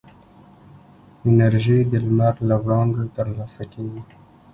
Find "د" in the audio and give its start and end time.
1.91-1.93